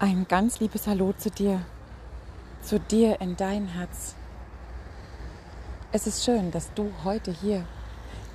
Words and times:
Ein 0.00 0.26
ganz 0.28 0.60
liebes 0.60 0.86
Hallo 0.86 1.12
zu 1.12 1.28
dir, 1.28 1.60
zu 2.62 2.78
dir 2.78 3.20
in 3.20 3.34
dein 3.34 3.66
Herz. 3.66 4.14
Es 5.90 6.06
ist 6.06 6.24
schön, 6.24 6.52
dass 6.52 6.72
du 6.74 6.92
heute 7.02 7.32
hier 7.32 7.64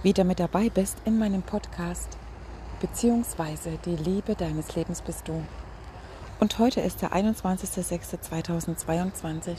wieder 0.01 0.25
mit 0.25 0.41
dabei 0.41 0.67
bist 0.67 0.97
in 1.05 1.17
meinem 1.17 1.41
Podcast, 1.41 2.17
beziehungsweise 2.81 3.79
die 3.85 3.95
Liebe 3.95 4.35
deines 4.35 4.75
Lebens 4.75 4.99
bist 4.99 5.29
du. 5.29 5.41
Und 6.41 6.59
heute 6.59 6.81
ist 6.81 7.01
der 7.01 7.13
21.06.2022. 7.13 9.55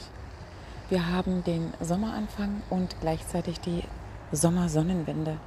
Wir 0.91 1.11
haben 1.11 1.43
den 1.45 1.73
Sommeranfang 1.81 2.61
und 2.69 3.01
gleichzeitig 3.01 3.61
die 3.61 3.83
Sommersonnenwende. 4.31 5.39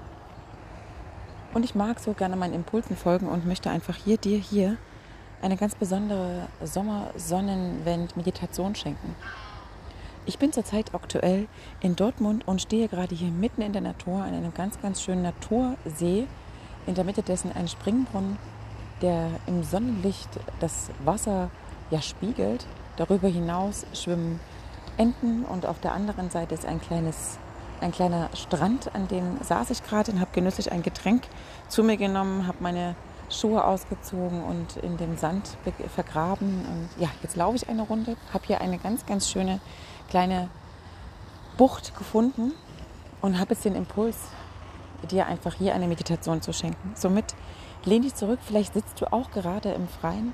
Und 1.53 1.65
ich 1.65 1.75
mag 1.75 1.99
so 1.99 2.13
gerne 2.13 2.35
meinen 2.35 2.55
Impulsen 2.55 2.97
folgen 2.97 3.27
und 3.27 3.45
möchte 3.45 3.69
einfach 3.69 3.95
hier 3.95 4.17
dir 4.17 4.39
hier 4.39 4.77
eine 5.41 5.57
ganz 5.57 5.75
besondere 5.75 6.47
Sommersonnenwend-Meditation 6.63 8.75
schenken. 8.75 9.15
Ich 10.25 10.39
bin 10.39 10.51
zurzeit 10.51 10.93
aktuell 10.93 11.47
in 11.79 11.95
Dortmund 11.95 12.47
und 12.47 12.61
stehe 12.61 12.89
gerade 12.89 13.15
hier 13.15 13.29
mitten 13.29 13.61
in 13.61 13.71
der 13.71 13.81
Natur 13.81 14.23
an 14.23 14.33
einem 14.33 14.53
ganz, 14.53 14.81
ganz 14.81 15.01
schönen 15.01 15.21
Natursee. 15.21 16.27
In 16.85 16.95
der 16.95 17.05
Mitte 17.05 17.21
dessen 17.21 17.51
ein 17.53 17.67
Springbrunnen, 17.67 18.37
der 19.01 19.29
im 19.45 19.63
Sonnenlicht 19.63 20.29
das 20.59 20.89
Wasser 21.05 21.49
ja 21.91 22.01
spiegelt. 22.01 22.65
Darüber 22.97 23.27
hinaus 23.27 23.85
schwimmen 23.93 24.39
Enten 24.97 25.45
und 25.45 25.65
auf 25.65 25.79
der 25.79 25.93
anderen 25.93 26.29
Seite 26.29 26.55
ist 26.55 26.65
ein 26.65 26.81
kleines 26.81 27.37
ein 27.79 27.91
kleiner 27.91 28.31
Strand, 28.33 28.95
an 28.95 29.07
dem 29.07 29.37
saß 29.43 29.69
ich 29.69 29.83
gerade 29.83 30.11
und 30.11 30.19
habe 30.19 30.31
genüsslich 30.33 30.71
ein 30.71 30.81
Getränk 30.81 31.27
zu 31.67 31.83
mir 31.83 31.97
genommen, 31.97 32.47
habe 32.47 32.57
meine 32.59 32.95
Schuhe 33.29 33.63
ausgezogen 33.63 34.43
und 34.43 34.77
in 34.77 34.97
dem 34.97 35.17
Sand 35.17 35.57
vergraben. 35.93 36.65
Und 36.65 37.01
ja, 37.01 37.09
jetzt 37.21 37.35
laufe 37.35 37.55
ich 37.55 37.69
eine 37.69 37.81
Runde, 37.83 38.15
habe 38.33 38.45
hier 38.45 38.61
eine 38.61 38.77
ganz, 38.77 39.05
ganz 39.05 39.29
schöne 39.29 39.59
kleine 40.09 40.49
Bucht 41.57 41.97
gefunden 41.97 42.53
und 43.21 43.39
habe 43.39 43.53
jetzt 43.53 43.65
den 43.65 43.75
Impuls, 43.75 44.17
dir 45.09 45.27
einfach 45.27 45.53
hier 45.53 45.75
eine 45.75 45.87
Meditation 45.87 46.41
zu 46.41 46.53
schenken. 46.53 46.93
Somit 46.95 47.35
lehn 47.85 48.01
dich 48.01 48.15
zurück, 48.15 48.39
vielleicht 48.45 48.73
sitzt 48.73 48.99
du 49.01 49.11
auch 49.11 49.31
gerade 49.31 49.71
im 49.71 49.87
Freien, 49.87 50.33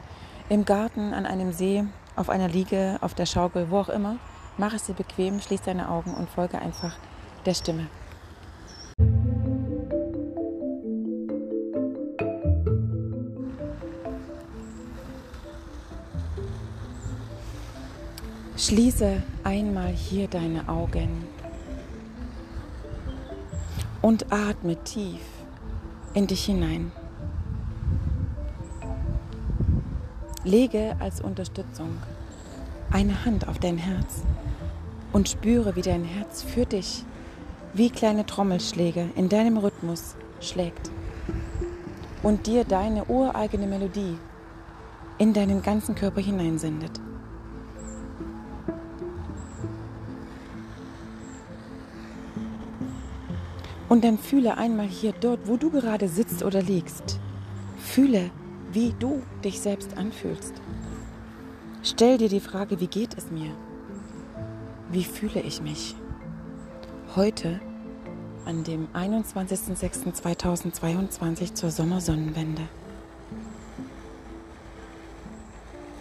im 0.49 0.65
Garten, 0.65 1.13
an 1.13 1.25
einem 1.25 1.51
See, 1.51 1.85
auf 2.15 2.29
einer 2.29 2.47
Liege, 2.47 2.97
auf 3.01 3.13
der 3.13 3.25
Schaukel, 3.25 3.69
wo 3.69 3.79
auch 3.79 3.89
immer. 3.89 4.17
Mach 4.57 4.73
es 4.73 4.83
dir 4.83 4.93
bequem, 4.93 5.41
schließ 5.41 5.63
deine 5.63 5.89
Augen 5.89 6.13
und 6.13 6.29
folge 6.29 6.59
einfach 6.59 6.95
der 7.45 7.53
Stimme. 7.53 7.87
Schließe 18.73 19.21
einmal 19.43 19.89
hier 19.91 20.27
deine 20.27 20.67
Augen 20.67 21.25
und 24.01 24.33
atme 24.33 24.83
tief 24.83 25.21
in 26.15 26.25
dich 26.25 26.45
hinein. 26.45 26.91
Lege 30.43 30.95
als 30.99 31.21
Unterstützung 31.21 31.99
eine 32.89 33.25
Hand 33.25 33.47
auf 33.47 33.59
dein 33.59 33.77
Herz 33.77 34.23
und 35.11 35.29
spüre, 35.29 35.75
wie 35.75 35.83
dein 35.83 36.03
Herz 36.03 36.41
für 36.41 36.65
dich 36.65 37.05
wie 37.73 37.91
kleine 37.91 38.25
Trommelschläge 38.25 39.07
in 39.15 39.29
deinem 39.29 39.57
Rhythmus 39.57 40.15
schlägt 40.41 40.89
und 42.23 42.47
dir 42.47 42.63
deine 42.63 43.05
ureigene 43.05 43.67
Melodie 43.67 44.17
in 45.19 45.31
deinen 45.31 45.61
ganzen 45.61 45.93
Körper 45.93 46.21
hineinsendet. 46.21 47.02
Und 53.93 54.03
dann 54.03 54.17
fühle 54.17 54.57
einmal 54.57 54.87
hier 54.87 55.11
dort, 55.11 55.47
wo 55.47 55.55
du 55.55 55.69
gerade 55.69 56.07
sitzt 56.07 56.41
oder 56.41 56.63
liegst. 56.63 57.19
Fühle, 57.77 58.31
wie 58.71 58.91
du 58.97 59.21
dich 59.43 59.61
selbst 59.61 59.95
anfühlst. 59.95 60.55
Stell 61.83 62.17
dir 62.17 62.27
die 62.27 62.39
Frage, 62.39 62.79
wie 62.79 62.87
geht 62.87 63.15
es 63.15 63.29
mir? 63.29 63.51
Wie 64.89 65.03
fühle 65.03 65.41
ich 65.41 65.61
mich? 65.61 65.95
Heute, 67.15 67.61
an 68.45 68.63
dem 68.63 68.87
21.06.2022 68.95 71.53
zur 71.53 71.69
Sommersonnenwende. 71.69 72.63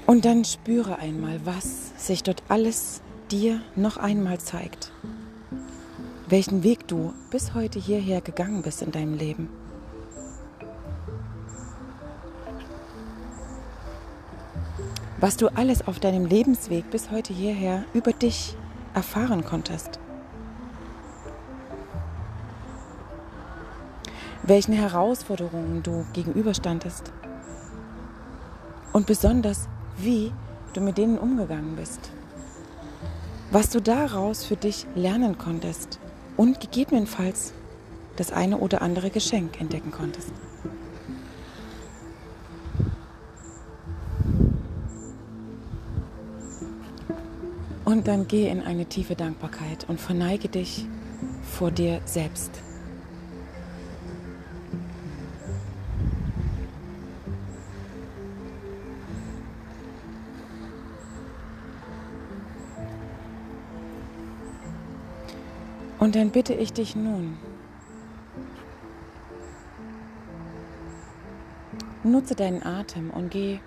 Und 0.07 0.25
dann 0.25 0.47
spüre 0.47 0.99
einmal, 0.99 1.45
was 1.45 1.93
sich 1.99 2.23
dort 2.23 2.43
alles 2.49 3.03
dir 3.31 3.61
noch 3.77 3.99
einmal 3.99 4.41
zeigt. 4.41 4.93
Welchen 6.33 6.63
Weg 6.63 6.89
du 6.89 7.13
bis 7.31 7.53
heute 7.53 7.79
hierher 7.79 8.23
gegangen 8.23 8.63
bist 8.63 8.81
in 8.81 8.91
deinem 8.91 9.19
Leben. 9.19 9.51
Was 15.21 15.37
du 15.37 15.49
alles 15.49 15.87
auf 15.87 16.01
deinem 16.01 16.25
Lebensweg 16.25 16.91
bis 16.91 17.11
heute 17.11 17.35
hierher 17.35 17.85
über 17.93 18.15
dich 18.15 18.57
erfahren 18.95 19.45
konntest. 19.45 20.01
welchen 24.43 24.73
Herausforderungen 24.73 25.83
du 25.83 26.07
gegenüberstandest 26.15 27.13
und 28.95 29.07
besonders, 29.07 29.69
wie 29.99 30.33
du 30.73 30.81
mit 30.81 30.97
denen 30.97 31.19
umgegangen 31.19 31.77
bist, 31.77 32.11
was 33.51 33.69
du 33.69 33.81
daraus 33.81 34.45
für 34.45 34.57
dich 34.57 34.87
lernen 34.97 35.37
konntest 35.37 36.01
und 36.43 36.59
gegebenenfalls 36.59 37.53
das 38.17 38.33
eine 38.33 38.59
oder 38.59 38.83
andere 38.83 39.11
Geschenk 39.11 39.61
entdecken 39.61 39.93
konntest. 39.93 40.33
Und 47.85 48.09
dann 48.09 48.27
geh 48.27 48.49
in 48.49 48.61
eine 48.61 48.87
tiefe 48.87 49.15
Dankbarkeit 49.15 49.89
und 49.89 50.01
verneige 50.01 50.49
dich 50.49 50.85
vor 51.45 51.71
dir 51.71 52.01
selbst. 52.07 52.51
Und 66.03 66.17
dann 66.17 66.31
bitte 66.31 66.53
ich 66.53 66.73
dich 66.73 66.97
nun, 66.97 67.39
nutze 72.03 72.35
deinen 72.35 72.61
Atem 72.65 73.11
und 73.11 73.31
geh 73.31 73.61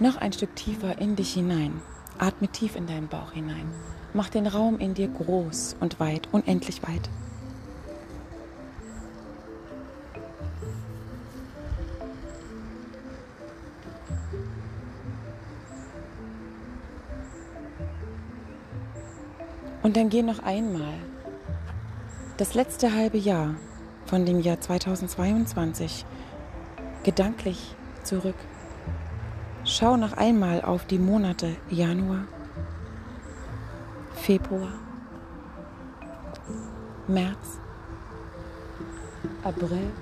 noch 0.00 0.16
ein 0.16 0.32
Stück 0.32 0.56
tiefer 0.56 0.98
in 0.98 1.14
dich 1.14 1.32
hinein. 1.34 1.80
Atme 2.18 2.48
tief 2.48 2.74
in 2.74 2.88
deinen 2.88 3.06
Bauch 3.06 3.30
hinein. 3.30 3.70
Mach 4.12 4.28
den 4.28 4.48
Raum 4.48 4.80
in 4.80 4.94
dir 4.94 5.06
groß 5.06 5.76
und 5.78 6.00
weit, 6.00 6.28
unendlich 6.32 6.82
weit. 6.82 7.08
Und 19.84 19.98
dann 19.98 20.08
geh 20.08 20.22
noch 20.22 20.38
einmal 20.38 20.94
das 22.38 22.54
letzte 22.54 22.94
halbe 22.94 23.18
Jahr 23.18 23.54
von 24.06 24.24
dem 24.24 24.40
Jahr 24.40 24.58
2022 24.58 26.06
gedanklich 27.02 27.76
zurück. 28.02 28.34
Schau 29.64 29.98
noch 29.98 30.14
einmal 30.14 30.62
auf 30.62 30.86
die 30.86 30.98
Monate 30.98 31.56
Januar, 31.68 32.24
Februar, 34.14 34.72
März, 37.06 37.58
April, 39.42 39.92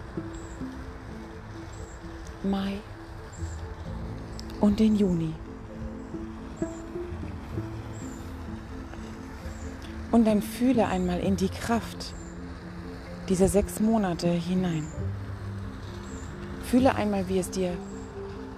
Mai 2.45 2.79
und 4.61 4.79
den 4.79 4.95
Juni. 4.95 5.35
Und 10.13 10.27
dann 10.27 10.43
fühle 10.43 10.87
einmal 10.87 11.21
in 11.21 11.37
die 11.37 11.49
Kraft 11.49 12.15
dieser 13.29 13.49
sechs 13.49 13.81
Monate 13.81 14.29
hinein. 14.29 14.87
Fühle 16.65 16.95
einmal, 16.95 17.29
wie 17.29 17.39
es 17.39 17.51
dir 17.51 17.73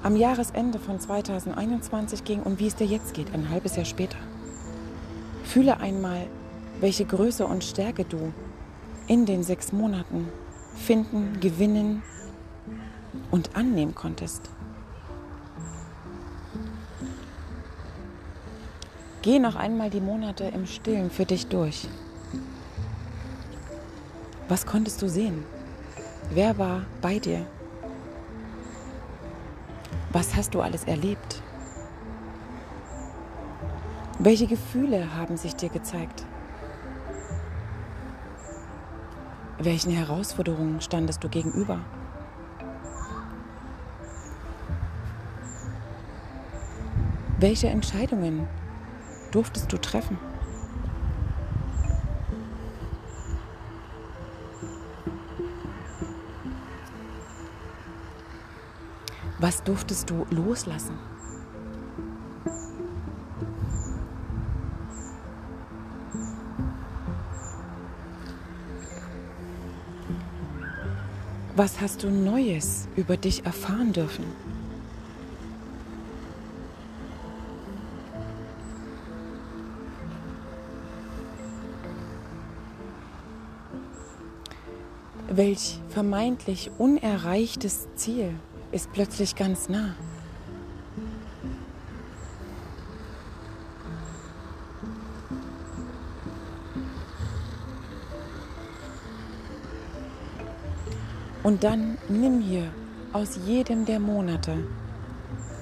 am 0.03 0.17
Jahresende 0.17 0.79
von 0.79 1.01
2021 1.01 2.25
ging 2.25 2.43
und 2.43 2.59
wie 2.59 2.67
es 2.67 2.75
dir 2.75 2.87
jetzt 2.87 3.15
geht, 3.15 3.33
ein 3.33 3.49
halbes 3.51 3.77
Jahr 3.77 3.85
später. 3.85 4.19
Fühle 5.45 5.79
einmal, 5.79 6.27
welche 6.81 7.05
Größe 7.05 7.47
und 7.47 7.63
Stärke 7.63 8.05
du 8.05 8.33
in 9.07 9.25
den 9.25 9.43
sechs 9.45 9.73
Monaten 9.73 10.29
finden, 10.75 11.39
gewinnen 11.41 12.03
und 13.31 13.55
annehmen 13.55 13.95
konntest. 13.95 14.51
Geh 19.25 19.39
noch 19.39 19.57
einmal 19.57 19.89
die 19.89 20.03
Monate 20.03 20.45
im 20.45 20.67
Stillen 20.67 21.11
für 21.11 21.25
dich 21.25 21.47
durch. 21.47 21.89
Was 24.49 24.67
konntest 24.67 25.01
du 25.01 25.09
sehen? 25.09 25.47
Wer 26.29 26.59
war 26.59 26.83
bei 27.01 27.19
dir? 27.19 27.47
Was 30.13 30.37
hast 30.37 30.53
du 30.53 30.61
alles 30.61 30.85
erlebt? 30.85 31.41
Welche 34.19 34.47
Gefühle 34.47 35.17
haben 35.17 35.39
sich 35.39 35.57
dir 35.57 35.71
gezeigt? 35.71 36.27
Welchen 39.59 39.93
Herausforderungen 39.93 40.83
standest 40.83 41.25
du 41.25 41.31
gegenüber? 41.31 41.81
Welche 47.39 47.69
Entscheidungen 47.69 48.47
durftest 49.35 49.73
du 49.73 49.79
treffen? 49.79 50.17
Was 59.41 59.63
durftest 59.65 60.09
du 60.09 60.25
loslassen? 60.31 60.97
Was 71.57 71.81
hast 71.81 72.03
du 72.05 72.11
Neues 72.11 72.89
über 72.97 73.17
dich 73.17 73.45
erfahren 73.45 73.93
dürfen? 73.93 74.54
Welch 85.37 85.81
vermeintlich 85.89 86.71
unerreichtes 86.79 87.89
Ziel 87.97 88.37
ist 88.71 88.93
plötzlich 88.93 89.35
ganz 89.35 89.69
nah? 89.69 89.97
Und 101.43 101.65
dann 101.65 101.99
nimm 102.09 102.41
hier 102.41 102.71
aus 103.13 103.37
jedem 103.45 103.87
der 103.87 103.99
Monate 103.99 104.57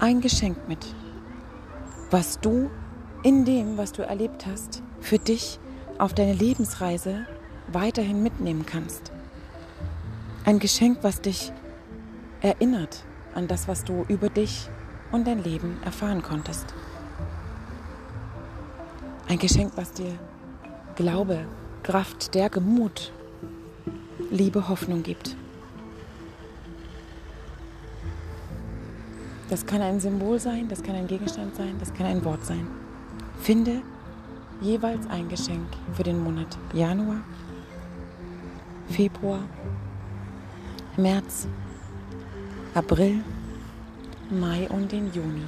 ein 0.01 0.21
Geschenk 0.21 0.69
mit, 0.69 0.87
was 2.11 2.39
du 2.41 2.69
in 3.23 3.47
dem, 3.47 3.79
was 3.79 3.93
du 3.93 4.03
erlebt 4.03 4.45
hast, 4.45 4.83
für 5.01 5.19
dich 5.19 5.59
auf 5.97 6.13
deine 6.13 6.35
Lebensreise 6.35 7.27
weiterhin 7.69 8.23
mitnehmen 8.23 8.67
kannst. 8.67 9.13
Ein 10.45 10.59
Geschenk, 10.59 10.99
was 11.03 11.21
dich 11.21 11.53
erinnert 12.41 13.05
an 13.33 13.47
das, 13.47 13.69
was 13.69 13.85
du 13.85 14.05
über 14.09 14.29
dich 14.29 14.69
und 15.13 15.25
dein 15.25 15.45
Leben 15.45 15.77
erfahren 15.85 16.21
konntest. 16.21 16.75
Ein 19.29 19.39
Geschenk, 19.39 19.73
was 19.77 19.93
dir 19.93 20.19
Glaube, 20.97 21.47
Kraft, 21.85 22.25
Stärke, 22.25 22.61
Mut, 22.61 23.13
Liebe, 24.33 24.69
Hoffnung 24.69 25.05
gibt. 25.05 25.37
Das 29.49 29.65
kann 29.65 29.81
ein 29.81 30.01
Symbol 30.01 30.41
sein, 30.41 30.67
das 30.69 30.83
kann 30.83 30.97
ein 30.97 31.07
Gegenstand 31.07 31.55
sein, 31.55 31.77
das 31.79 31.95
kann 31.95 32.07
ein 32.07 32.25
Wort 32.25 32.45
sein. 32.45 32.67
Finde 33.41 33.81
jeweils 34.61 35.07
ein 35.09 35.29
Geschenk 35.29 35.69
für 35.95 36.03
den 36.03 36.21
Monat 36.21 36.59
Januar, 36.73 37.21
Februar 38.89 39.41
März, 40.99 41.49
April, 42.75 43.25
Mai 44.29 44.69
und 44.69 44.93
den 44.93 45.11
Juni. 45.11 45.47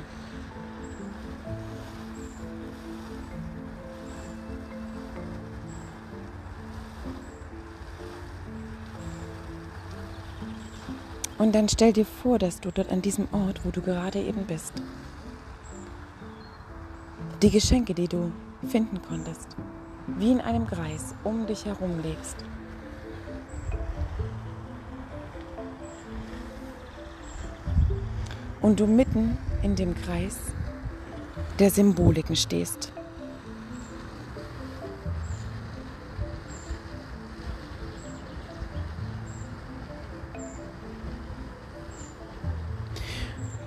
Und 11.36 11.54
dann 11.54 11.68
stell 11.68 11.92
dir 11.92 12.06
vor, 12.06 12.38
dass 12.38 12.60
du 12.60 12.70
dort 12.70 12.90
an 12.90 13.02
diesem 13.02 13.28
Ort, 13.32 13.60
wo 13.64 13.70
du 13.70 13.82
gerade 13.82 14.20
eben 14.20 14.46
bist, 14.46 14.72
die 17.42 17.50
Geschenke, 17.50 17.92
die 17.92 18.08
du 18.08 18.32
finden 18.66 18.98
konntest, 19.02 19.48
wie 20.06 20.32
in 20.32 20.40
einem 20.40 20.66
Kreis 20.66 21.14
um 21.22 21.46
dich 21.46 21.66
herum 21.66 22.00
legst. 22.02 22.36
Und 28.64 28.80
du 28.80 28.86
mitten 28.86 29.36
in 29.62 29.76
dem 29.76 29.94
Kreis 29.94 30.38
der 31.58 31.70
Symboliken 31.70 32.34
stehst. 32.34 32.94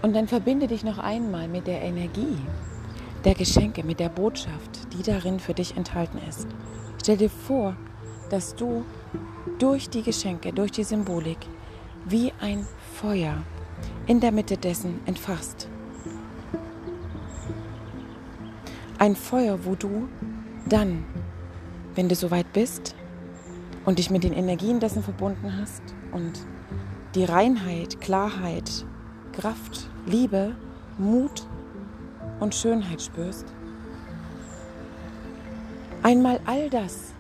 Und 0.02 0.16
dann 0.16 0.28
verbinde 0.28 0.66
dich 0.66 0.84
noch 0.84 0.98
einmal 0.98 1.48
mit 1.48 1.68
der 1.68 1.84
Energie 1.84 2.40
der 3.24 3.36
Geschenke, 3.36 3.84
mit 3.84 4.00
der 4.00 4.10
Botschaft, 4.10 4.92
die 4.94 5.04
darin 5.04 5.40
für 5.40 5.54
dich 5.54 5.78
enthalten 5.78 6.20
ist. 6.28 6.48
Stell 7.00 7.18
dir 7.18 7.30
vor, 7.30 7.76
dass 8.32 8.56
du 8.56 8.84
durch 9.60 9.92
die 9.92 10.02
Geschenke, 10.02 10.54
durch 10.54 10.72
die 10.72 10.84
Symbolik 10.84 11.38
wie 12.06 12.34
ein 12.40 12.66
Feuer 12.96 13.44
in 14.08 14.20
der 14.22 14.32
Mitte 14.32 14.58
dessen 14.58 15.02
entfachst. 15.06 15.68
Ein 18.98 19.16
Feuer, 19.16 19.60
wo 19.66 19.76
du 19.76 20.08
dann, 20.68 21.06
wenn 21.94 22.10
du 22.10 22.16
soweit 22.16 22.52
bist 22.54 22.96
und 23.86 24.00
dich 24.00 24.10
mit 24.10 24.24
den 24.24 24.34
Energien 24.34 24.80
dessen 24.80 25.04
verbunden 25.04 25.56
hast 25.62 25.84
und 26.12 26.34
die 27.16 27.26
Reinheit, 27.26 28.02
Klarheit, 28.02 28.86
Kraft, 29.34 29.90
Liebe, 30.06 30.56
Mut 30.98 31.46
und 32.40 32.56
Schönheit 32.56 33.02
spürst, 33.02 33.46
einmal 36.02 36.40
all 36.46 36.70
das 36.70 37.12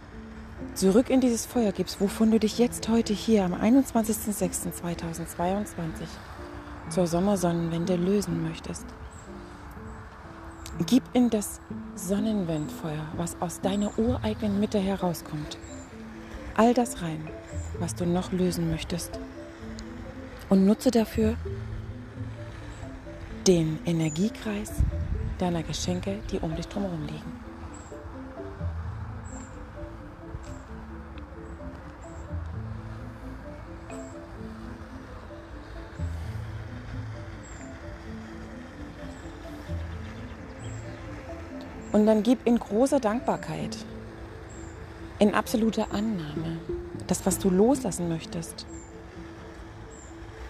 zurück 0.73 1.09
in 1.09 1.21
dieses 1.21 1.45
Feuer 1.45 1.71
gibst, 1.71 2.01
wovon 2.01 2.31
du 2.31 2.39
dich 2.39 2.57
jetzt 2.57 2.89
heute 2.89 3.13
hier 3.13 3.43
am 3.43 3.53
21.06.2022 3.53 6.07
zur 6.89 7.07
Sommersonnenwende 7.07 7.95
lösen 7.95 8.43
möchtest. 8.43 8.85
Gib 10.85 11.03
in 11.13 11.29
das 11.29 11.59
Sonnenwendfeuer, 11.95 13.07
was 13.15 13.41
aus 13.41 13.61
deiner 13.61 13.97
ureigenen 13.97 14.59
Mitte 14.59 14.79
herauskommt, 14.79 15.57
all 16.55 16.73
das 16.73 17.01
rein, 17.01 17.27
was 17.79 17.95
du 17.95 18.05
noch 18.05 18.31
lösen 18.31 18.69
möchtest. 18.69 19.19
Und 20.49 20.65
nutze 20.65 20.91
dafür 20.91 21.35
den 23.47 23.79
Energiekreis 23.85 24.71
deiner 25.39 25.63
Geschenke, 25.63 26.19
die 26.31 26.39
um 26.39 26.55
dich 26.55 26.67
drumherum 26.67 27.01
liegen. 27.07 27.46
Und 41.97 42.05
dann 42.05 42.21
gib 42.21 42.45
in 42.45 42.59
großer 42.59 42.99
Dankbarkeit, 42.99 43.75
in 45.17 45.33
absoluter 45.33 45.91
Annahme, 45.91 46.59
das, 47.07 47.25
was 47.25 47.39
du 47.39 47.49
loslassen 47.49 48.07
möchtest. 48.07 48.67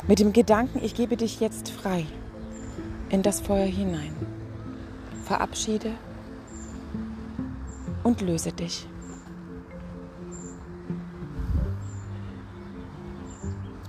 Mit 0.10 0.20
dem 0.20 0.34
Gedanken, 0.34 0.84
ich 0.84 0.94
gebe 0.94 1.16
dich 1.16 1.39
jetzt 1.39 1.70
frei 1.70 2.06
in 3.08 3.24
das 3.24 3.39
Feuer 3.39 3.66
hinein. 3.66 4.13
Verabschiede 5.24 5.94
und 8.04 8.20
löse 8.20 8.51
dich. 8.51 8.86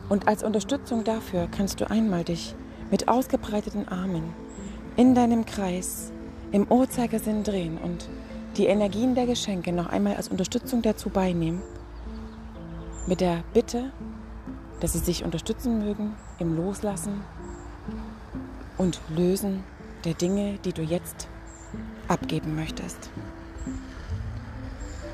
Und 0.09 0.29
als 0.29 0.45
Unterstützung 0.45 1.03
dafür 1.03 1.49
kannst 1.51 1.81
du 1.81 1.91
einmal 1.91 2.23
dich 2.23 2.55
mit 2.93 3.09
ausgebreiteten 3.09 3.89
Armen 3.89 4.33
in 4.97 5.17
deinem 5.17 5.45
Kreis 5.45 6.13
im 6.53 6.67
Uhrzeigersinn 6.71 7.45
drehen 7.45 7.79
und 7.79 8.09
die 8.57 8.67
Energien 8.67 9.15
der 9.15 9.27
Geschenke 9.27 9.73
noch 9.73 9.89
einmal 9.89 10.17
als 10.17 10.29
Unterstützung 10.29 10.83
dazu 10.83 11.11
beinehmen, 11.11 11.63
mit 13.07 13.21
der 13.21 13.43
Bitte, 13.55 13.93
dass 14.81 14.93
sie 14.93 14.99
sich 14.99 15.25
unterstützen 15.25 15.79
mögen 15.79 16.15
im 16.39 16.57
Loslassen 16.57 17.23
und 18.77 19.01
Lösen 19.09 19.65
der 20.05 20.15
Dinge, 20.15 20.59
die 20.65 20.73
du 20.73 20.83
jetzt 20.83 21.29
abgeben 22.07 22.55
möchtest. 22.55 23.11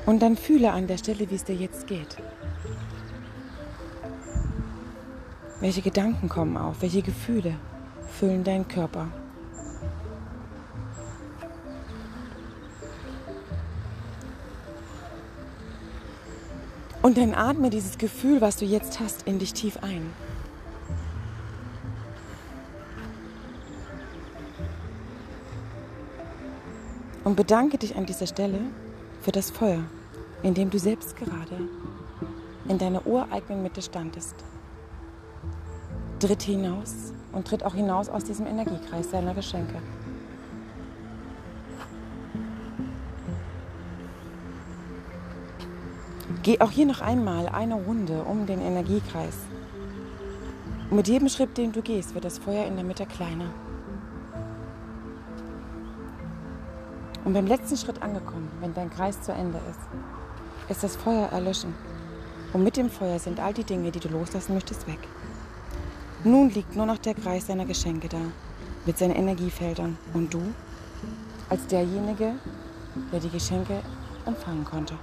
Und 0.05 0.21
dann 0.21 0.37
fühle 0.37 0.71
an 0.71 0.87
der 0.87 0.97
Stelle, 0.97 1.29
wie 1.29 1.35
es 1.35 1.43
dir 1.43 1.55
jetzt 1.55 1.87
geht. 1.87 2.17
Welche 5.59 5.81
Gedanken 5.81 6.29
kommen 6.29 6.57
auf? 6.57 6.81
Welche 6.81 7.01
Gefühle 7.01 7.55
füllen 8.07 8.43
deinen 8.43 8.67
Körper? 8.67 9.07
Und 17.05 17.19
dann 17.19 17.35
atme 17.35 17.69
dieses 17.69 17.99
Gefühl, 17.99 18.41
was 18.41 18.57
du 18.57 18.65
jetzt 18.65 18.99
hast, 18.99 19.27
in 19.27 19.37
dich 19.37 19.53
tief 19.53 19.77
ein. 19.83 20.11
Und 27.23 27.35
bedanke 27.35 27.77
dich 27.77 27.95
an 27.95 28.07
dieser 28.07 28.25
Stelle 28.25 28.57
für 29.21 29.31
das 29.31 29.51
Feuer, 29.51 29.83
in 30.41 30.55
dem 30.55 30.71
du 30.71 30.79
selbst 30.79 31.15
gerade 31.15 31.69
in 32.67 32.79
deiner 32.79 33.05
ureigenen 33.05 33.61
Mitte 33.61 33.83
standest. 33.83 34.33
Tritt 36.19 36.41
hinaus 36.41 37.13
und 37.33 37.47
tritt 37.47 37.61
auch 37.61 37.75
hinaus 37.75 38.09
aus 38.09 38.23
diesem 38.23 38.47
Energiekreis 38.47 39.11
deiner 39.11 39.35
Geschenke. 39.35 39.75
Geh 46.45 46.61
auch 46.61 46.69
hier 46.69 46.85
noch 46.85 47.01
einmal 47.01 47.49
eine 47.49 47.73
Runde 47.73 48.21
um 48.21 48.45
den 48.45 48.61
Energiekreis. 48.61 49.35
Und 50.91 50.97
mit 50.97 51.07
jedem 51.07 51.27
Schritt, 51.27 51.57
den 51.57 51.71
du 51.71 51.81
gehst, 51.81 52.13
wird 52.13 52.23
das 52.23 52.37
Feuer 52.37 52.67
in 52.67 52.75
der 52.75 52.85
Mitte 52.85 53.07
kleiner. 53.07 53.49
Und 57.23 57.33
beim 57.33 57.47
letzten 57.47 57.77
Schritt 57.77 58.03
angekommen, 58.03 58.47
wenn 58.61 58.75
dein 58.75 58.91
Kreis 58.91 59.19
zu 59.23 59.31
Ende 59.31 59.57
ist, 59.71 60.69
ist 60.69 60.83
das 60.83 60.95
Feuer 60.95 61.29
erlöschen. 61.29 61.73
Und 62.53 62.63
mit 62.63 62.77
dem 62.77 62.91
Feuer 62.91 63.17
sind 63.17 63.39
all 63.39 63.55
die 63.55 63.63
Dinge, 63.63 63.89
die 63.89 63.99
du 63.99 64.09
loslassen 64.09 64.53
möchtest, 64.53 64.85
weg. 64.85 64.99
Nun 66.23 66.51
liegt 66.51 66.75
nur 66.75 66.85
noch 66.85 66.99
der 66.99 67.15
Kreis 67.15 67.47
deiner 67.47 67.65
Geschenke 67.65 68.07
da, 68.07 68.21
mit 68.85 68.99
seinen 68.99 69.15
Energiefeldern. 69.15 69.97
Und 70.13 70.31
du, 70.31 70.43
als 71.49 71.65
derjenige, 71.65 72.33
der 73.11 73.19
die 73.19 73.29
Geschenke 73.29 73.79
empfangen 74.27 74.63
konnte. 74.63 74.93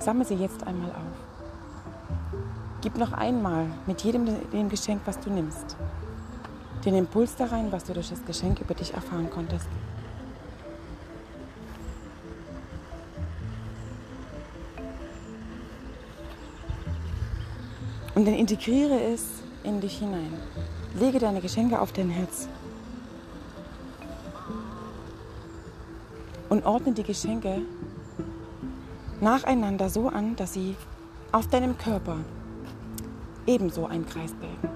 Sammle 0.00 0.24
sie 0.24 0.34
jetzt 0.34 0.66
einmal 0.66 0.90
auf. 0.90 1.30
Gib 2.80 2.96
noch 2.96 3.12
einmal 3.12 3.66
mit 3.86 4.00
jedem 4.00 4.26
dem 4.50 4.70
Geschenk, 4.70 5.02
was 5.04 5.20
du 5.20 5.28
nimmst, 5.30 5.76
den 6.86 6.94
Impuls 6.94 7.36
da 7.36 7.44
rein, 7.44 7.70
was 7.70 7.84
du 7.84 7.92
durch 7.92 8.08
das 8.08 8.24
Geschenk 8.24 8.60
über 8.60 8.72
dich 8.72 8.94
erfahren 8.94 9.28
konntest. 9.30 9.68
Und 18.14 18.26
dann 18.26 18.34
integriere 18.34 18.98
es 19.02 19.42
in 19.62 19.82
dich 19.82 19.98
hinein. 19.98 20.32
Lege 20.98 21.18
deine 21.18 21.42
Geschenke 21.42 21.78
auf 21.78 21.92
dein 21.92 22.08
Herz. 22.08 22.48
Und 26.48 26.64
ordne 26.64 26.92
die 26.92 27.02
Geschenke 27.02 27.62
nacheinander 29.20 29.88
so 29.88 30.08
an, 30.08 30.36
dass 30.36 30.54
sie 30.54 30.76
auf 31.32 31.46
deinem 31.48 31.76
Körper 31.78 32.16
ebenso 33.46 33.86
einen 33.86 34.06
Kreis 34.06 34.32
bilden. 34.34 34.68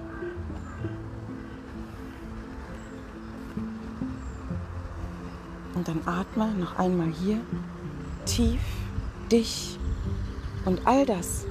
Und 5.75 5.87
dann 5.87 6.01
atme 6.05 6.51
noch 6.53 6.77
einmal 6.79 7.09
hier 7.09 7.41
tief 8.25 8.61
dich 9.31 9.77
und 10.65 10.87
all 10.87 11.05
das, 11.05 11.45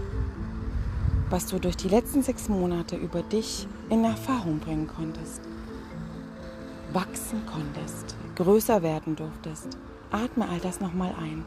was 1.30 1.46
du 1.46 1.58
durch 1.58 1.76
die 1.76 1.88
letzten 1.88 2.22
sechs 2.22 2.48
Monate 2.48 2.96
über 2.96 3.22
dich 3.22 3.68
in 3.90 4.04
Erfahrung 4.04 4.58
bringen 4.58 4.88
konntest, 4.88 5.40
wachsen 6.92 7.42
konntest, 7.46 8.16
größer 8.36 8.82
werden 8.82 9.14
durftest. 9.16 9.78
Atme 10.10 10.48
all 10.48 10.60
das 10.60 10.80
nochmal 10.80 11.14
ein. 11.20 11.44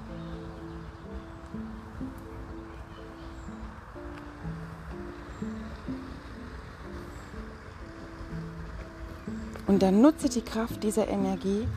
Und 9.67 9.83
dann 9.83 10.01
nutze 10.01 10.29
die 10.29 10.41
Kraft 10.41 10.81
dieser 10.81 11.09
Energie 11.09 11.67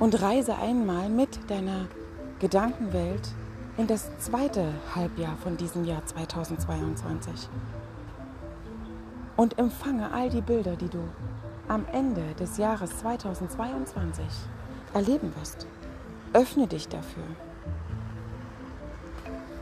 und 0.00 0.20
reise 0.20 0.56
einmal 0.56 1.08
mit 1.08 1.48
deiner 1.48 1.86
Gedankenwelt 2.40 3.28
in 3.76 3.86
das 3.86 4.10
zweite 4.18 4.72
Halbjahr 4.94 5.36
von 5.36 5.56
diesem 5.56 5.84
Jahr 5.84 6.04
2022. 6.04 7.48
Und 9.36 9.58
empfange 9.58 10.12
all 10.12 10.28
die 10.28 10.40
Bilder, 10.40 10.76
die 10.76 10.88
du 10.88 10.98
am 11.68 11.86
Ende 11.92 12.34
des 12.40 12.58
Jahres 12.58 12.98
2022 12.98 14.24
erleben 14.92 15.32
wirst. 15.38 15.66
Öffne 16.32 16.66
dich 16.66 16.88
dafür. 16.88 17.22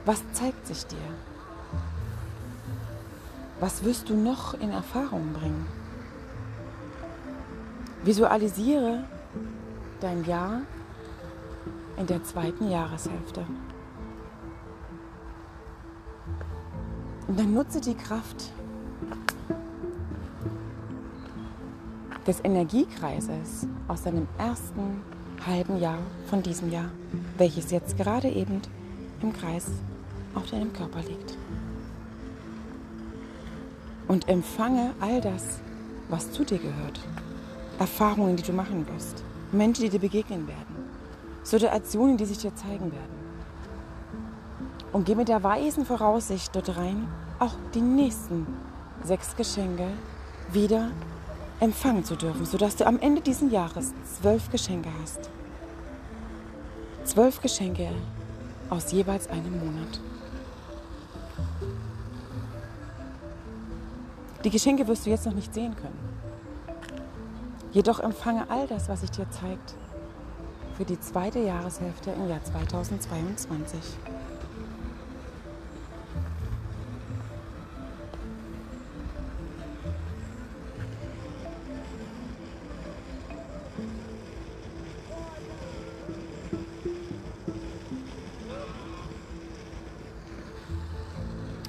Was 0.07 0.23
zeigt 0.33 0.67
sich 0.67 0.87
dir? 0.87 0.97
Was 3.61 3.85
wirst 3.85 4.09
du 4.09 4.15
noch 4.15 4.55
in 4.55 4.71
Erfahrung 4.71 5.33
bringen? 5.33 5.84
Visualisiere 8.05 9.05
dein 10.01 10.25
Jahr 10.27 10.61
in 11.97 12.07
der 12.07 12.23
zweiten 12.23 12.71
Jahreshälfte. 12.71 13.47
Und 17.27 17.39
dann 17.39 17.55
nutze 17.55 17.81
die 17.81 17.95
Kraft 17.95 18.53
des 22.27 22.45
Energiekreises 22.45 23.67
aus 23.89 24.03
deinem 24.03 24.29
ersten 24.37 25.01
halben 25.47 25.81
Jahr 25.81 25.99
von 26.27 26.43
diesem 26.43 26.71
Jahr, 26.71 26.91
welches 27.39 27.71
jetzt 27.71 27.97
gerade 27.97 28.29
eben 28.29 28.61
im 29.23 29.33
Kreis 29.33 29.67
auf 30.35 30.51
deinem 30.51 30.75
Körper 30.75 31.01
liegt. 31.01 31.39
Und 34.09 34.29
empfange 34.29 34.91
all 35.01 35.23
das, 35.23 35.61
was 36.11 36.31
zu 36.33 36.45
dir 36.45 36.59
gehört. 36.59 37.01
Erfahrungen, 37.79 38.37
die 38.37 38.43
du 38.43 38.53
machen 38.53 38.87
wirst, 38.89 39.25
Menschen, 39.53 39.83
die 39.83 39.91
dir 39.91 40.01
begegnen 40.01 40.47
werden, 40.47 40.77
Situationen, 41.43 42.17
die 42.17 42.25
sich 42.25 42.39
dir 42.39 42.55
zeigen 42.55 42.93
werden. 42.93 43.25
Und 44.93 45.07
geh 45.07 45.15
mit 45.15 45.29
der 45.29 45.43
weisen 45.43 45.85
Voraussicht 45.85 46.55
dort 46.55 46.77
rein, 46.77 47.09
auch 47.39 47.55
die 47.75 47.81
nächsten 47.81 48.47
sechs 49.03 49.35
Geschenke 49.37 49.89
wieder 50.53 50.91
empfangen 51.61 52.05
zu 52.05 52.17
dürfen, 52.17 52.47
sodass 52.47 52.77
du 52.77 52.87
am 52.87 52.99
Ende 53.01 53.21
dieses 53.21 53.51
Jahres 53.51 53.93
zwölf 54.21 54.51
Geschenke 54.51 54.89
hast. 55.03 55.31
Zwölf 57.05 57.41
Geschenke 57.41 57.91
aus 58.71 58.93
jeweils 58.93 59.29
einem 59.29 59.59
Monat. 59.59 60.01
Die 64.45 64.51
Geschenke 64.51 64.87
wirst 64.87 65.07
du 65.07 65.11
jetzt 65.11 65.27
noch 65.27 65.35
nicht 65.35 65.53
sehen 65.53 65.75
können. 65.75 66.04
Jedoch 67.75 67.99
empfange 67.99 68.49
all 68.51 68.69
das, 68.69 68.89
was 68.89 69.01
sich 69.01 69.11
dir 69.11 69.29
zeigt, 69.31 69.75
für 70.77 70.85
die 70.85 71.01
zweite 71.01 71.41
Jahreshälfte 71.41 72.13
im 72.13 72.29
Jahr 72.29 72.43
2022. 72.45 73.81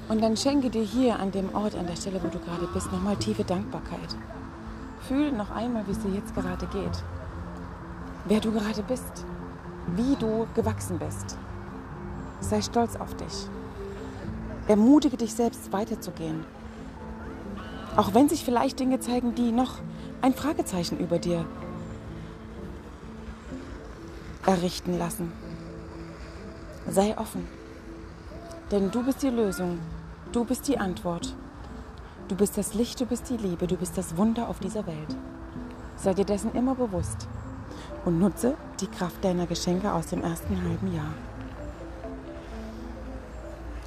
Und 0.08 0.22
dann 0.22 0.36
schenke 0.36 0.70
dir 0.70 0.84
hier 0.84 1.18
an 1.18 1.32
dem 1.32 1.52
Ort, 1.52 1.74
an 1.74 1.88
der 1.88 1.96
Stelle, 1.96 2.22
wo 2.22 2.28
du 2.28 2.38
gerade 2.38 2.68
bist, 2.72 2.92
nochmal 2.92 3.16
tiefe 3.16 3.42
Dankbarkeit. 3.42 4.16
Fühl 5.08 5.30
noch 5.30 5.50
einmal, 5.52 5.86
wie 5.86 5.92
es 5.92 6.00
dir 6.00 6.10
jetzt 6.10 6.34
gerade 6.34 6.66
geht. 6.66 7.02
Wer 8.24 8.40
du 8.40 8.50
gerade 8.50 8.82
bist. 8.82 9.24
Wie 9.94 10.16
du 10.16 10.48
gewachsen 10.54 10.98
bist. 10.98 11.38
Sei 12.40 12.60
stolz 12.60 12.96
auf 12.96 13.14
dich. 13.14 13.46
Ermutige 14.66 15.16
dich 15.16 15.32
selbst 15.32 15.72
weiterzugehen. 15.72 16.44
Auch 17.96 18.14
wenn 18.14 18.28
sich 18.28 18.44
vielleicht 18.44 18.80
Dinge 18.80 18.98
zeigen, 18.98 19.36
die 19.36 19.52
noch 19.52 19.76
ein 20.22 20.34
Fragezeichen 20.34 20.98
über 20.98 21.20
dir 21.20 21.46
errichten 24.44 24.98
lassen. 24.98 25.32
Sei 26.88 27.16
offen. 27.16 27.46
Denn 28.72 28.90
du 28.90 29.04
bist 29.04 29.22
die 29.22 29.30
Lösung. 29.30 29.78
Du 30.32 30.44
bist 30.44 30.66
die 30.66 30.78
Antwort. 30.78 31.35
Du 32.28 32.34
bist 32.34 32.58
das 32.58 32.74
Licht, 32.74 33.00
du 33.00 33.06
bist 33.06 33.30
die 33.30 33.36
Liebe, 33.36 33.68
du 33.68 33.76
bist 33.76 33.96
das 33.96 34.16
Wunder 34.16 34.48
auf 34.48 34.58
dieser 34.58 34.84
Welt. 34.86 35.16
Sei 35.96 36.12
dir 36.12 36.24
dessen 36.24 36.52
immer 36.54 36.74
bewusst 36.74 37.28
und 38.04 38.18
nutze 38.18 38.56
die 38.80 38.88
Kraft 38.88 39.24
deiner 39.24 39.46
Geschenke 39.46 39.92
aus 39.92 40.06
dem 40.06 40.22
ersten 40.24 40.60
halben 40.62 40.92
Jahr. 40.92 41.14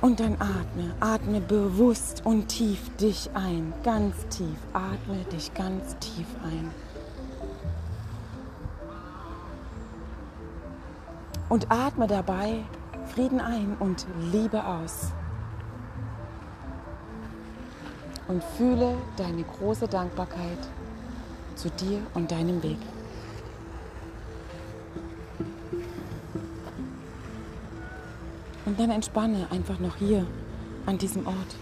Und 0.02 0.22
dann 0.22 0.36
atme, 0.36 0.94
atme 1.02 1.42
bewusst 1.42 2.22
und 2.26 2.48
tief 2.48 2.80
dich 2.96 3.30
ein, 3.34 3.74
ganz 3.84 4.16
tief. 4.30 4.58
Atme 4.72 5.26
dich 5.34 5.54
ganz 5.54 5.98
tief 6.00 6.28
ein. 6.42 6.72
Und 11.50 11.70
atme 11.70 12.08
dabei 12.08 12.64
Frieden 13.14 13.42
ein 13.42 13.76
und 13.80 14.06
Liebe 14.32 14.66
aus. 14.66 15.12
Und 18.30 18.42
fühle 18.42 18.96
deine 19.18 19.44
große 19.44 19.90
Dankbarkeit 19.90 20.60
zu 21.56 21.70
dir 21.72 22.00
und 22.14 22.32
deinem 22.32 22.64
Weg. 22.64 22.78
Und 28.66 28.80
dann 28.80 28.92
entspanne 28.92 29.48
einfach 29.52 29.80
noch 29.80 29.98
hier 29.98 30.26
an 30.86 30.98
diesem 30.98 31.28
Ort. 31.28 31.56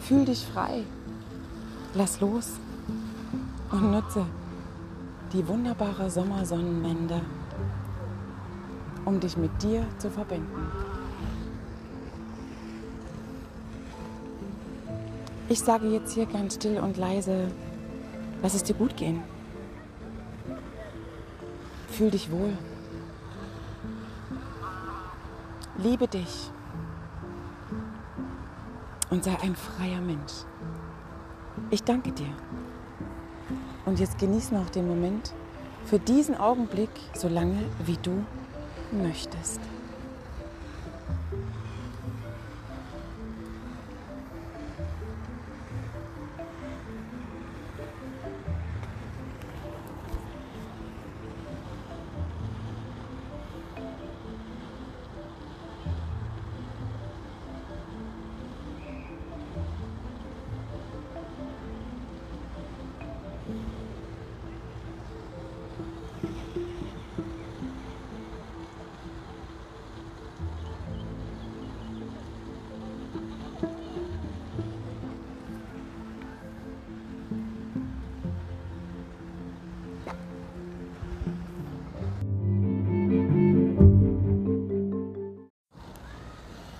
Fühl 0.00 0.24
dich 0.24 0.46
frei. 0.46 0.84
Lass 1.92 2.20
los 2.20 2.52
und 3.70 3.90
nutze 3.90 4.24
die 5.34 5.46
wunderbare 5.46 6.10
Sommersonnenwende 6.10 7.20
um 9.04 9.20
dich 9.20 9.36
mit 9.36 9.50
dir 9.62 9.84
zu 9.98 10.10
verbinden. 10.10 10.99
Ich 15.50 15.58
sage 15.58 15.88
jetzt 15.88 16.12
hier 16.12 16.26
ganz 16.26 16.54
still 16.54 16.78
und 16.78 16.96
leise, 16.96 17.50
lass 18.40 18.54
es 18.54 18.62
dir 18.62 18.74
gut 18.74 18.96
gehen. 18.96 19.20
Fühl 21.88 22.12
dich 22.12 22.30
wohl. 22.30 22.56
Liebe 25.76 26.06
dich 26.06 26.52
und 29.10 29.24
sei 29.24 29.36
ein 29.42 29.56
freier 29.56 30.00
Mensch. 30.00 30.44
Ich 31.70 31.82
danke 31.82 32.12
dir. 32.12 32.32
Und 33.86 33.98
jetzt 33.98 34.20
genieß 34.20 34.52
noch 34.52 34.70
den 34.70 34.86
Moment 34.86 35.32
für 35.84 35.98
diesen 35.98 36.36
Augenblick, 36.36 36.90
so 37.14 37.26
lange 37.26 37.58
wie 37.86 37.98
du 38.00 38.24
möchtest. 38.92 39.58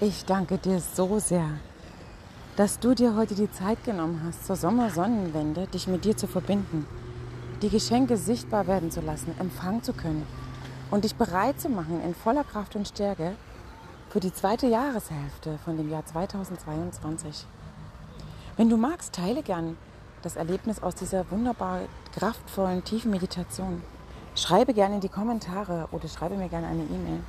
Ich 0.02 0.24
danke 0.24 0.56
dir 0.56 0.80
so 0.80 1.18
sehr, 1.18 1.46
dass 2.56 2.78
du 2.78 2.94
dir 2.94 3.16
heute 3.16 3.34
die 3.34 3.52
Zeit 3.52 3.84
genommen 3.84 4.22
hast, 4.24 4.46
zur 4.46 4.56
Sommersonnenwende 4.56 5.66
dich 5.66 5.88
mit 5.88 6.06
dir 6.06 6.16
zu 6.16 6.26
verbinden, 6.26 6.86
die 7.60 7.68
Geschenke 7.68 8.16
sichtbar 8.16 8.66
werden 8.66 8.90
zu 8.90 9.02
lassen, 9.02 9.34
empfangen 9.38 9.82
zu 9.82 9.92
können 9.92 10.26
und 10.90 11.04
dich 11.04 11.16
bereit 11.16 11.60
zu 11.60 11.68
machen 11.68 12.02
in 12.02 12.14
voller 12.14 12.44
Kraft 12.44 12.76
und 12.76 12.88
Stärke 12.88 13.34
für 14.08 14.20
die 14.20 14.32
zweite 14.32 14.68
Jahreshälfte 14.68 15.58
von 15.66 15.76
dem 15.76 15.90
Jahr 15.90 16.06
2022. 16.06 17.44
Wenn 18.56 18.70
du 18.70 18.78
magst, 18.78 19.12
teile 19.12 19.42
gern 19.42 19.76
das 20.22 20.36
Erlebnis 20.36 20.82
aus 20.82 20.94
dieser 20.94 21.30
wunderbar 21.30 21.80
kraftvollen, 22.14 22.84
tiefen 22.84 23.10
Meditation. 23.10 23.82
Schreibe 24.34 24.72
gerne 24.72 24.94
in 24.94 25.02
die 25.02 25.10
Kommentare 25.10 25.88
oder 25.92 26.08
schreibe 26.08 26.36
mir 26.36 26.48
gerne 26.48 26.68
eine 26.68 26.84
E-Mail. 26.84 27.20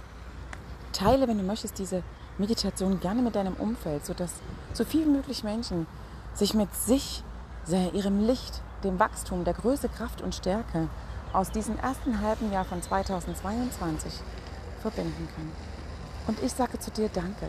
Teile, 0.93 1.27
wenn 1.27 1.37
du 1.37 1.43
möchtest, 1.43 1.77
diese 1.77 2.01
Meditation 2.41 2.99
gerne 2.99 3.21
mit 3.21 3.35
deinem 3.35 3.53
Umfeld, 3.53 4.05
sodass 4.05 4.33
so 4.73 4.83
viel 4.83 5.05
wie 5.05 5.11
möglich 5.11 5.43
Menschen 5.43 5.87
sich 6.33 6.53
mit 6.53 6.73
sich, 6.75 7.23
ihrem 7.93 8.25
Licht, 8.25 8.61
dem 8.83 8.99
Wachstum, 8.99 9.43
der 9.45 9.53
Größe, 9.53 9.87
Kraft 9.87 10.21
und 10.21 10.35
Stärke 10.35 10.89
aus 11.33 11.51
diesem 11.51 11.77
ersten 11.77 12.21
halben 12.21 12.51
Jahr 12.51 12.65
von 12.65 12.81
2022 12.81 14.13
verbinden 14.81 15.27
können. 15.35 15.51
Und 16.27 16.41
ich 16.43 16.51
sage 16.51 16.79
zu 16.79 16.91
dir 16.91 17.09
Danke. 17.09 17.47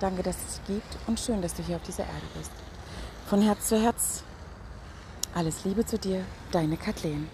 Danke, 0.00 0.22
dass 0.22 0.36
es 0.36 0.56
dich 0.56 0.76
gibt 0.76 0.96
und 1.06 1.20
schön, 1.20 1.40
dass 1.40 1.54
du 1.54 1.62
hier 1.62 1.76
auf 1.76 1.82
dieser 1.82 2.04
Erde 2.04 2.26
bist. 2.36 2.50
Von 3.26 3.42
Herz 3.42 3.68
zu 3.68 3.80
Herz. 3.80 4.22
Alles 5.34 5.64
Liebe 5.64 5.86
zu 5.86 5.98
dir, 5.98 6.24
deine 6.50 6.76
Kathleen. 6.76 7.28